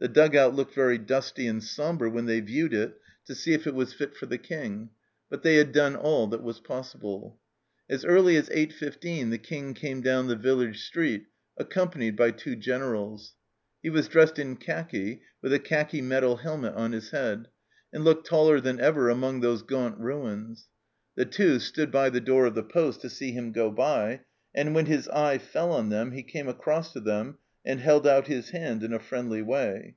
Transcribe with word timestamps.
The 0.00 0.06
dug 0.06 0.36
out 0.36 0.54
looked 0.54 0.74
very 0.76 0.96
dusty 0.96 1.48
and 1.48 1.60
sombre 1.60 2.08
when 2.08 2.26
they 2.26 2.38
viewed 2.38 2.72
it 2.72 3.00
to 3.24 3.34
see 3.34 3.52
if 3.52 3.66
it 3.66 3.74
was 3.74 3.92
fit 3.92 4.10
ENTER 4.10 4.26
ROMANCE 4.26 4.44
263 4.46 4.60
for 4.60 4.62
the 4.62 4.68
King, 4.68 4.90
but 5.28 5.42
they 5.42 5.56
had 5.56 5.72
done 5.72 5.96
all 5.96 6.28
that 6.28 6.40
was 6.40 6.60
possible. 6.60 7.40
As 7.90 8.04
early 8.04 8.36
as 8.36 8.48
8.15 8.48 9.30
the 9.30 9.38
King 9.38 9.74
came 9.74 10.00
down 10.00 10.28
the 10.28 10.36
village 10.36 10.84
street 10.84 11.26
accompanied 11.56 12.14
by 12.14 12.30
two 12.30 12.54
Generals; 12.54 13.34
he 13.82 13.90
was 13.90 14.06
dressed 14.06 14.38
in 14.38 14.54
khaki, 14.54 15.20
with 15.42 15.52
a 15.52 15.58
khaki 15.58 16.00
metal 16.00 16.36
helmet 16.36 16.74
on 16.76 16.92
his 16.92 17.10
head, 17.10 17.48
and 17.92 18.04
looked 18.04 18.24
taller 18.24 18.60
than 18.60 18.78
ever 18.78 19.08
among 19.10 19.40
those 19.40 19.62
gaunt 19.62 19.98
ruins. 19.98 20.68
The 21.16 21.24
Two 21.24 21.58
stood 21.58 21.90
by 21.90 22.08
the 22.10 22.20
door 22.20 22.46
of 22.46 22.54
the 22.54 22.62
postc 22.62 23.00
to 23.00 23.10
see 23.10 23.32
him 23.32 23.50
go 23.50 23.68
by, 23.72 24.20
and 24.54 24.76
when 24.76 24.86
his 24.86 25.08
eye 25.08 25.38
fell 25.38 25.72
on 25.72 25.88
them 25.88 26.12
he 26.12 26.22
came 26.22 26.46
across 26.46 26.92
to 26.92 27.00
them 27.00 27.38
and 27.66 27.80
held 27.80 28.06
out 28.06 28.28
his 28.28 28.50
hand 28.50 28.82
in 28.82 28.94
a 28.94 28.98
friendly 28.98 29.42
way. 29.42 29.94